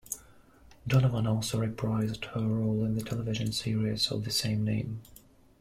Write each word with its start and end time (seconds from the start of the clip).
Donovan 0.87 1.27
also 1.27 1.59
reprised 1.61 2.25
her 2.31 2.39
role 2.41 2.83
in 2.83 2.95
the 2.95 3.03
television 3.03 3.51
series 3.51 4.11
of 4.11 4.23
the 4.25 4.31
same 4.31 4.63
name. 4.65 5.01